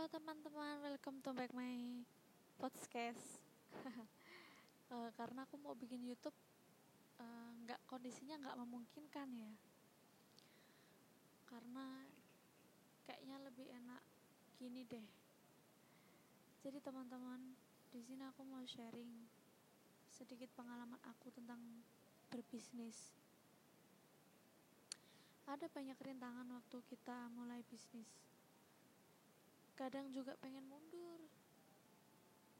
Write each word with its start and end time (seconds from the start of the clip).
Halo 0.00 0.16
teman-teman, 0.16 0.80
welcome 0.80 1.20
to 1.20 1.28
back 1.36 1.52
my 1.52 1.76
podcast. 2.56 3.20
uh, 4.88 5.12
karena 5.20 5.44
aku 5.44 5.60
mau 5.60 5.76
bikin 5.76 6.00
YouTube, 6.00 6.32
uh, 7.20 7.52
nggak 7.68 7.76
uh, 7.76 7.84
kondisinya 7.84 8.40
nggak 8.40 8.56
memungkinkan 8.64 9.28
ya. 9.36 9.52
Karena 11.44 12.08
kayaknya 13.04 13.44
lebih 13.44 13.68
enak 13.68 14.00
gini 14.56 14.88
deh. 14.88 15.04
Jadi 16.64 16.80
teman-teman, 16.80 17.52
di 17.92 18.00
sini 18.00 18.24
aku 18.24 18.40
mau 18.48 18.64
sharing 18.64 19.28
sedikit 20.08 20.48
pengalaman 20.56 20.96
aku 21.12 21.28
tentang 21.28 21.60
berbisnis. 22.32 23.12
Ada 25.44 25.68
banyak 25.68 26.00
rintangan 26.00 26.48
waktu 26.56 26.88
kita 26.88 27.28
mulai 27.36 27.60
bisnis 27.68 28.30
kadang 29.80 30.12
juga 30.12 30.36
pengen 30.44 30.68
mundur 30.68 31.24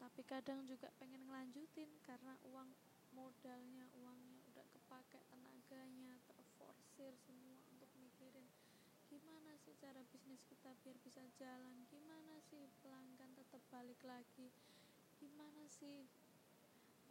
tapi 0.00 0.24
kadang 0.24 0.64
juga 0.64 0.88
pengen 0.96 1.20
ngelanjutin 1.28 1.92
karena 2.08 2.32
uang 2.48 2.72
modalnya 3.12 3.84
uangnya 4.00 4.40
udah 4.48 4.64
kepake 4.72 5.20
tenaganya 5.28 6.16
terforsir 6.24 7.12
semua 7.20 7.60
untuk 7.76 7.92
mikirin 8.00 8.48
gimana 9.12 9.52
sih 9.60 9.76
cara 9.76 10.00
bisnis 10.08 10.40
kita 10.48 10.72
biar 10.80 10.96
bisa 11.04 11.20
jalan 11.36 11.84
gimana 11.92 12.40
sih 12.48 12.72
pelanggan 12.80 13.36
tetap 13.36 13.60
balik 13.68 14.00
lagi 14.00 14.48
gimana 15.20 15.68
sih 15.68 16.08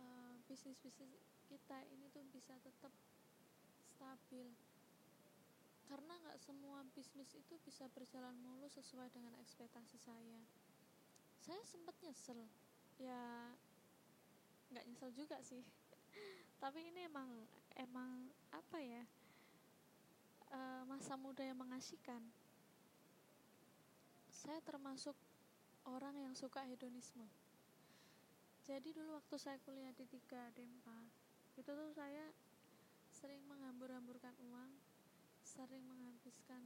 uh, 0.02 0.34
bisnis 0.50 0.82
bisnis 0.82 1.22
kita 1.46 1.86
ini 1.94 2.10
tuh 2.10 2.26
bisa 2.34 2.58
tetap 2.66 2.90
stabil 3.94 4.50
karena 5.90 6.14
nggak 6.22 6.38
semua 6.38 6.86
bisnis 6.94 7.34
itu 7.34 7.58
bisa 7.66 7.90
berjalan 7.90 8.38
mulus 8.46 8.78
sesuai 8.78 9.10
dengan 9.10 9.34
ekspektasi 9.42 9.98
saya. 9.98 10.42
Saya 11.42 11.66
sempat 11.66 11.98
nyesel. 12.06 12.38
Ya 13.02 13.50
nggak 14.70 14.86
nyesel 14.86 15.10
juga 15.18 15.42
sih. 15.42 15.66
Tapi 16.62 16.94
ini 16.94 17.10
emang 17.10 17.26
emang 17.74 18.30
apa 18.54 18.78
ya 18.78 19.02
e, 20.54 20.60
masa 20.86 21.18
muda 21.18 21.42
yang 21.42 21.58
mengasihkan. 21.58 22.22
Saya 24.30 24.62
termasuk 24.62 25.18
orang 25.90 26.14
yang 26.22 26.38
suka 26.38 26.62
hedonisme. 26.70 27.26
Jadi 28.62 28.94
dulu 28.94 29.18
waktu 29.18 29.42
saya 29.42 29.58
kuliah 29.66 29.90
di 29.98 30.06
tiga 30.06 30.54
Dempa 30.54 31.02
itu 31.58 31.66
tuh 31.66 31.90
saya 31.98 32.30
sering 33.10 33.42
menghambur-hamburkan 33.50 34.38
uang 34.46 34.70
sering 35.50 35.82
menghabiskan 35.90 36.62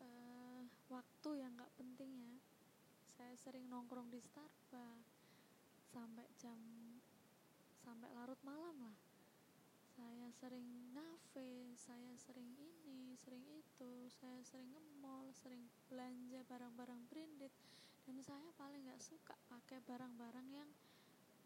uh, 0.00 0.64
waktu 0.88 1.44
yang 1.44 1.52
gak 1.60 1.76
penting 1.76 2.08
ya. 2.24 2.32
Saya 3.12 3.36
sering 3.36 3.68
nongkrong 3.68 4.08
di 4.08 4.16
Starbucks 4.16 5.12
sampai 5.92 6.24
jam 6.40 6.56
sampai 7.84 8.08
larut 8.16 8.40
malam 8.40 8.72
lah. 8.80 8.96
Saya 9.92 10.32
sering 10.32 10.96
ngafe 10.96 11.76
saya 11.76 12.16
sering 12.16 12.48
ini 12.56 13.12
sering 13.20 13.44
itu 13.52 14.08
saya 14.08 14.40
sering 14.40 14.72
nge-mall 14.72 15.28
sering 15.36 15.68
belanja 15.92 16.40
barang-barang 16.48 17.12
branded 17.12 17.52
dan 18.08 18.16
saya 18.24 18.48
paling 18.56 18.88
gak 18.88 19.04
suka 19.04 19.36
pakai 19.52 19.84
barang-barang 19.84 20.48
yang 20.48 20.68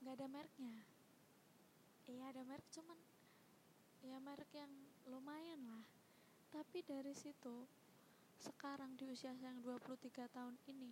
gak 0.06 0.14
ada 0.22 0.30
mereknya. 0.30 0.78
Iya 2.06 2.30
ada 2.30 2.46
merek 2.46 2.70
cuman 2.70 3.02
ya 4.06 4.22
merek 4.22 4.54
yang 4.54 4.70
lumayan 5.10 5.66
lah 5.66 5.95
tapi 6.56 6.80
dari 6.88 7.12
situ 7.12 7.68
sekarang 8.40 8.96
di 8.96 9.12
usia 9.12 9.36
yang 9.44 9.60
23 9.60 10.08
tahun 10.32 10.56
ini 10.72 10.88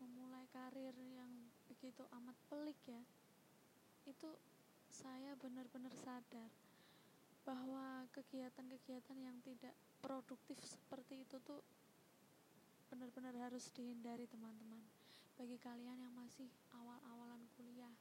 memulai 0.00 0.48
karir 0.48 0.96
yang 0.96 1.52
begitu 1.68 2.00
amat 2.16 2.32
pelik 2.48 2.80
ya 2.88 3.04
itu 4.08 4.32
saya 4.88 5.36
benar-benar 5.36 5.92
sadar 5.92 6.48
bahwa 7.44 8.08
kegiatan-kegiatan 8.16 9.20
yang 9.20 9.36
tidak 9.44 9.76
produktif 10.00 10.56
seperti 10.64 11.28
itu 11.28 11.36
tuh 11.44 11.60
benar-benar 12.88 13.36
harus 13.36 13.68
dihindari 13.76 14.24
teman-teman. 14.28 14.80
Bagi 15.36 15.60
kalian 15.60 15.96
yang 16.02 16.14
masih 16.16 16.48
awal-awalan 16.76 17.44
kuliah 17.56 17.92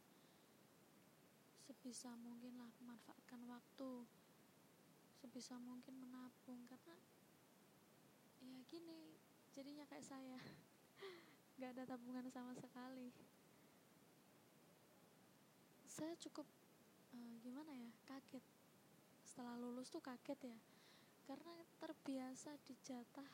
sebisa 1.68 2.12
mungkinlah 2.24 2.72
memanfaatkan 2.82 3.44
waktu 3.52 4.08
sebisa 5.28 5.60
mungkin 5.60 5.92
menabung 6.00 6.64
karena 6.72 6.96
ya 8.40 8.64
gini 8.72 9.20
jadinya 9.52 9.84
kayak 9.92 10.08
saya. 10.08 10.40
Nggak 11.60 11.72
ada 11.76 11.84
tabungan 11.84 12.32
sama 12.32 12.56
sekali. 12.56 13.12
Saya 15.84 16.16
cukup 16.16 16.48
uh, 17.12 17.36
gimana 17.44 17.76
ya 17.76 17.92
kaget. 18.08 18.40
Setelah 19.28 19.60
lulus 19.60 19.92
tuh 19.92 20.00
kaget 20.00 20.56
ya 20.56 20.60
karena 21.28 21.56
terbiasa 21.84 22.56
dijatah 22.64 23.32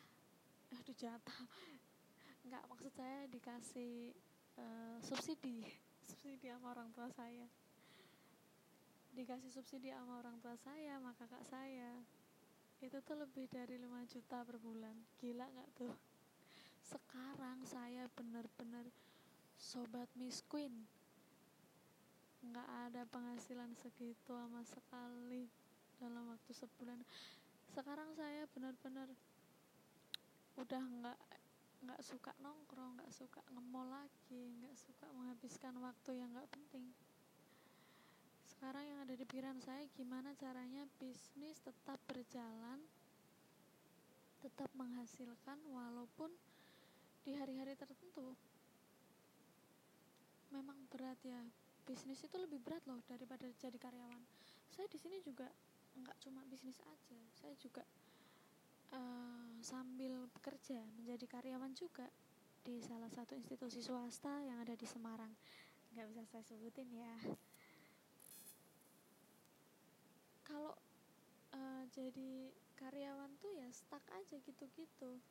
eh 0.73 0.81
dijatah. 0.89 1.41
Nggak 2.49 2.63
maksud 2.73 2.89
saya 2.89 3.29
dikasih 3.29 4.17
uh, 4.57 4.97
subsidi. 5.05 5.61
Subsidi 6.09 6.49
sama 6.49 6.73
orang 6.73 6.89
tua 6.89 7.05
saya 7.13 7.45
dikasih 9.13 9.53
subsidi 9.53 9.93
sama 9.93 10.19
orang 10.21 10.41
tua 10.41 10.57
saya 10.57 10.97
sama 10.97 11.13
kakak 11.13 11.45
saya. 11.45 12.01
Itu 12.81 12.99
tuh 13.05 13.21
lebih 13.21 13.45
dari 13.47 13.77
5 13.77 13.89
juta 14.09 14.41
per 14.41 14.57
bulan. 14.57 14.97
Gila 15.21 15.45
nggak 15.45 15.69
tuh? 15.77 15.93
Sekarang 16.83 17.61
saya 17.63 18.09
bener-bener 18.17 18.89
sobat 19.55 20.09
Miss 20.17 20.41
Queen. 20.49 20.89
Nggak 22.43 22.69
ada 22.89 23.01
penghasilan 23.07 23.71
segitu 23.79 24.33
sama 24.33 24.65
sekali 24.65 25.47
dalam 26.01 26.33
waktu 26.33 26.51
sebulan. 26.51 26.99
Sekarang 27.71 28.11
saya 28.17 28.49
benar-benar 28.51 29.07
udah 30.53 30.83
nggak 30.85 31.19
nggak 31.83 32.01
suka 32.05 32.31
nongkrong 32.39 32.95
nggak 32.95 33.11
suka 33.11 33.41
ngemol 33.51 33.89
lagi 33.89 34.53
nggak 34.61 34.77
suka 34.77 35.09
menghabiskan 35.11 35.75
waktu 35.81 36.21
yang 36.21 36.31
nggak 36.31 36.47
penting 36.47 36.93
sekarang 38.63 38.95
yang 38.95 39.03
ada 39.03 39.11
di 39.19 39.27
pikiran 39.27 39.59
saya 39.59 39.83
gimana 39.91 40.31
caranya 40.39 40.87
bisnis 40.95 41.59
tetap 41.67 41.99
berjalan 42.07 42.79
tetap 44.39 44.71
menghasilkan 44.71 45.59
walaupun 45.67 46.31
di 47.27 47.35
hari-hari 47.35 47.75
tertentu? 47.75 48.31
Memang 50.55 50.79
berat 50.95 51.19
ya. 51.27 51.43
Bisnis 51.83 52.23
itu 52.23 52.39
lebih 52.39 52.63
berat 52.63 52.79
loh 52.87 53.03
daripada 53.03 53.43
jadi 53.59 53.75
karyawan. 53.75 54.23
Saya 54.71 54.87
di 54.87 54.95
sini 54.95 55.19
juga 55.19 55.51
nggak 55.99 56.23
cuma 56.23 56.47
bisnis 56.47 56.79
aja 56.87 57.19
saya 57.35 57.59
juga 57.59 57.83
uh, 58.95 59.59
sambil 59.59 60.23
bekerja 60.39 60.79
menjadi 61.03 61.27
karyawan 61.27 61.75
juga 61.75 62.07
di 62.63 62.79
salah 62.79 63.11
satu 63.11 63.35
institusi 63.35 63.83
swasta 63.83 64.39
yang 64.39 64.63
ada 64.63 64.71
di 64.71 64.87
Semarang. 64.87 65.35
Nggak 65.91 66.15
bisa 66.15 66.23
saya 66.31 66.43
sebutin 66.47 66.87
ya 66.95 67.11
kalau 70.53 70.77
uh, 71.57 71.82
jadi 71.93 72.49
karyawan 72.73 73.37
tuh 73.37 73.53
ya 73.53 73.69
stuck 73.69 74.01
aja 74.09 74.41
gitu-gitu. 74.41 75.21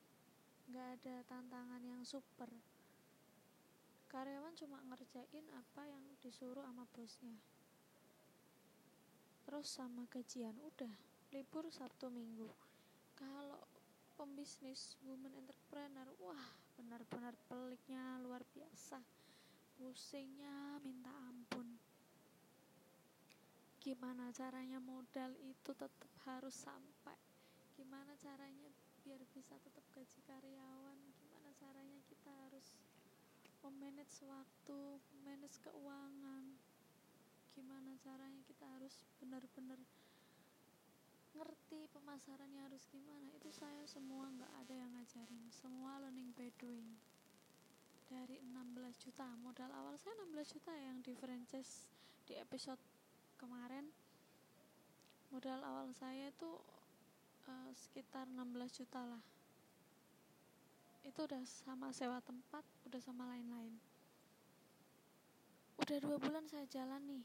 Nggak 0.71 0.87
ada 0.95 1.15
tantangan 1.27 1.83
yang 1.83 2.07
super. 2.07 2.47
Karyawan 4.07 4.55
cuma 4.55 4.79
ngerjain 4.87 5.43
apa 5.51 5.83
yang 5.83 5.99
disuruh 6.23 6.63
sama 6.63 6.87
bosnya. 6.95 7.35
Terus 9.43 9.67
sama 9.67 10.07
gajian 10.07 10.55
udah 10.63 10.95
libur 11.35 11.67
Sabtu 11.67 12.07
Minggu. 12.07 12.47
Kalau 13.19 13.59
pembisnis 14.15 14.95
woman 15.03 15.35
entrepreneur 15.35 16.07
wah 16.23 16.47
benar-benar 16.79 17.35
peliknya 17.51 18.23
luar 18.23 18.39
biasa. 18.55 19.03
Pusingnya 19.75 20.79
minta 20.79 21.11
ampun 21.27 21.92
gimana 23.83 24.31
caranya 24.31 24.79
modal 24.79 25.35
itu 25.43 25.75
tetap 25.75 26.07
harus 26.23 26.55
sampai? 26.55 27.19
Gimana 27.75 28.15
caranya 28.15 28.71
biar 29.03 29.19
bisa 29.35 29.59
tetap 29.59 29.83
gaji 29.91 30.23
karyawan? 30.23 30.95
Gimana 31.19 31.51
caranya 31.59 31.99
kita 32.07 32.31
harus 32.47 32.79
memanage 33.59 34.23
waktu 34.23 35.03
manage 35.27 35.59
keuangan? 35.67 36.55
Gimana 37.51 37.99
caranya 37.99 38.39
kita 38.47 38.63
harus 38.71 39.03
benar-benar 39.19 39.83
ngerti 41.35 41.91
pemasarannya 41.91 42.63
harus 42.71 42.87
gimana? 42.87 43.35
Itu 43.35 43.51
saya 43.51 43.83
semua 43.83 44.31
nggak 44.31 44.63
ada 44.63 44.73
yang 44.79 44.95
ngajarin. 44.95 45.43
Semua 45.51 45.99
learning 45.99 46.31
by 46.39 46.47
doing. 46.55 46.87
Dari 48.07 48.39
16 48.47 49.03
juta 49.03 49.27
modal 49.43 49.75
awal 49.75 49.99
saya 49.99 50.15
16 50.23 50.55
juta 50.55 50.71
yang 50.71 51.03
di 51.03 51.11
franchise 51.19 51.91
di 52.23 52.39
episode 52.39 52.92
kemarin 53.43 53.91
modal 55.35 55.59
awal 55.67 55.91
saya 55.91 56.31
itu 56.31 56.47
uh, 57.51 57.71
sekitar 57.75 58.23
16 58.31 58.79
juta 58.79 59.03
lah. 59.03 59.23
Itu 61.03 61.27
udah 61.27 61.43
sama 61.43 61.91
sewa 61.91 62.23
tempat 62.23 62.63
udah 62.87 63.01
sama 63.03 63.27
lain-lain. 63.35 63.75
Udah 65.83 65.97
dua 65.99 66.15
bulan 66.15 66.47
saya 66.47 66.63
jalan 66.71 67.03
nih. 67.03 67.23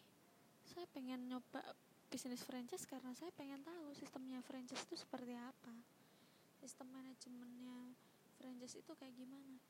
Saya 0.66 0.90
pengen 0.90 1.30
nyoba 1.30 1.62
bisnis 2.10 2.42
franchise 2.42 2.88
karena 2.88 3.14
saya 3.14 3.30
pengen 3.38 3.62
tahu 3.62 3.94
sistemnya 3.94 4.42
franchise 4.42 4.82
itu 4.82 4.98
seperti 4.98 5.38
apa. 5.38 5.74
Sistem 6.58 6.90
manajemennya 6.90 7.94
franchise 8.42 8.82
itu 8.82 8.92
kayak 8.98 9.14
gimana. 9.14 9.62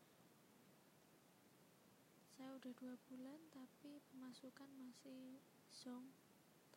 Saya 2.32 2.54
udah 2.56 2.72
dua 2.80 2.94
bulan 3.12 3.40
tapi 3.52 4.00
pemasukan 4.08 4.70
masih 4.80 5.42
zong 5.74 6.08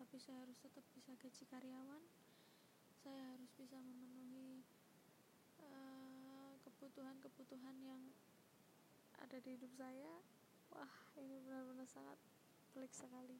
tapi 0.02 0.18
saya 0.18 0.42
harus 0.42 0.58
tetap 0.58 0.82
bisa 0.98 1.14
gaji 1.14 1.46
karyawan. 1.46 2.02
Saya 3.06 3.22
harus 3.38 3.54
bisa 3.54 3.78
memenuhi 3.78 4.66
uh, 5.62 6.58
kebutuhan-kebutuhan 6.66 7.78
uh, 7.78 7.86
yang 7.86 8.02
ada 9.22 9.38
di 9.46 9.54
hidup 9.54 9.70
saya. 9.78 10.26
Wah 10.74 10.90
ini 11.22 11.38
benar-benar 11.46 11.86
sangat 11.86 12.18
pelik 12.74 12.90
sekali. 12.90 13.38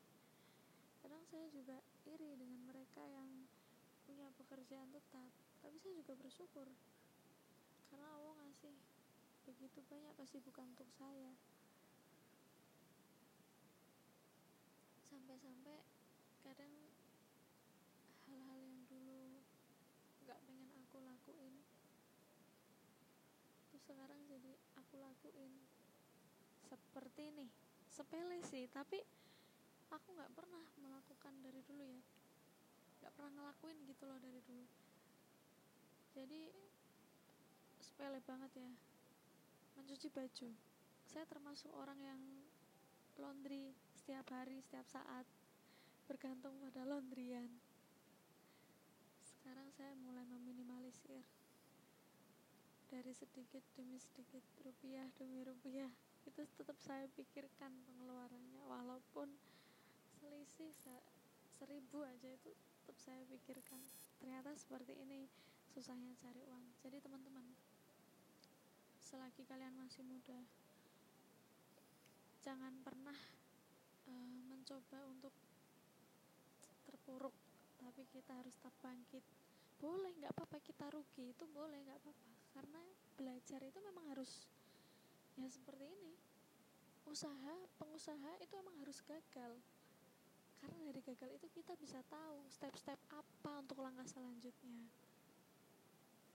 Kadang 1.02 1.26
saya 1.34 1.50
juga 1.50 1.82
iri 2.06 2.38
dengan 2.38 2.62
mereka 2.70 3.02
yang 3.10 3.50
punya 4.06 4.30
pekerjaan 4.38 4.94
tetap 4.94 5.34
tapi 5.66 5.82
saya 5.82 5.98
juga 5.98 6.14
bersyukur. 6.14 6.70
Karena 7.90 8.06
Allah 8.06 8.38
ngasih 8.38 8.78
begitu 9.50 9.82
banyak 9.90 10.14
kesibukan 10.14 10.70
untuk 10.78 10.94
saya. 10.94 11.34
Sampai-sampai 15.10 16.01
kadang 16.52 16.76
hal-hal 18.28 18.60
yang 18.60 18.84
dulu 18.92 19.40
nggak 20.28 20.40
pengen 20.44 20.68
aku 20.84 21.00
lakuin 21.00 21.56
terus 23.72 23.88
sekarang 23.88 24.20
jadi 24.28 24.52
aku 24.76 25.00
lakuin. 25.00 25.56
Seperti 26.68 27.32
ini 27.32 27.48
sepele 27.88 28.44
sih 28.44 28.68
tapi 28.68 29.00
aku 29.96 30.12
nggak 30.12 30.36
pernah 30.36 30.60
melakukan 30.84 31.32
dari 31.40 31.64
dulu 31.64 31.88
ya. 31.88 32.04
Nggak 33.00 33.12
pernah 33.16 33.32
ngelakuin 33.32 33.80
gitu 33.88 34.04
loh 34.12 34.20
dari 34.20 34.44
dulu. 34.44 34.68
Jadi 36.20 36.52
sepele 37.80 38.20
banget 38.28 38.52
ya. 38.60 38.72
Mencuci 39.80 40.12
baju. 40.12 40.50
Saya 41.08 41.24
termasuk 41.32 41.72
orang 41.72 42.00
yang 42.04 42.20
laundry 43.16 43.72
setiap 43.96 44.28
hari 44.36 44.60
setiap 44.60 44.84
saat 44.92 45.24
bergantung 46.12 46.60
pada 46.60 46.84
laundryan. 46.84 47.48
Sekarang 49.24 49.72
saya 49.72 49.96
mulai 49.96 50.28
meminimalisir. 50.28 51.24
Dari 52.92 53.16
sedikit 53.16 53.64
demi 53.80 53.96
sedikit 53.96 54.44
rupiah 54.68 55.08
demi 55.16 55.48
rupiah 55.48 55.88
itu 56.28 56.44
tetap 56.60 56.76
saya 56.84 57.08
pikirkan 57.16 57.72
pengeluarannya. 57.88 58.60
Walaupun 58.68 59.32
selisih 60.20 60.76
seribu 61.56 62.04
aja 62.04 62.28
itu 62.28 62.52
tetap 62.52 63.00
saya 63.00 63.24
pikirkan. 63.32 63.80
Ternyata 64.20 64.52
seperti 64.60 65.00
ini 65.00 65.32
susahnya 65.72 66.12
cari 66.20 66.44
uang. 66.44 66.76
Jadi 66.84 67.00
teman-teman 67.00 67.48
selagi 69.00 69.48
kalian 69.48 69.80
masih 69.80 70.04
muda 70.04 70.44
jangan 72.44 72.74
pernah 72.84 73.16
uh, 74.08 74.40
mencoba 74.50 75.04
untuk 75.08 75.32
terpuruk 77.02 77.34
tapi 77.82 78.06
kita 78.14 78.38
harus 78.38 78.54
tetap 78.62 78.78
bangkit. 78.86 79.26
Boleh 79.82 80.14
nggak 80.22 80.38
apa-apa 80.38 80.62
kita 80.62 80.86
rugi 80.94 81.34
itu 81.34 81.50
boleh 81.50 81.82
nggak 81.82 81.98
apa-apa. 81.98 82.30
Karena 82.54 82.82
belajar 83.18 83.58
itu 83.66 83.82
memang 83.82 84.06
harus 84.14 84.46
ya 85.34 85.50
seperti 85.50 85.90
ini. 85.90 86.14
Usaha 87.10 87.58
pengusaha 87.82 88.38
itu 88.38 88.54
emang 88.54 88.78
harus 88.86 89.02
gagal. 89.02 89.58
Karena 90.62 90.78
dari 90.86 91.02
gagal 91.02 91.42
itu 91.42 91.50
kita 91.50 91.74
bisa 91.82 92.06
tahu 92.06 92.46
step-step 92.54 93.02
apa 93.10 93.66
untuk 93.66 93.82
langkah 93.82 94.06
selanjutnya 94.06 95.01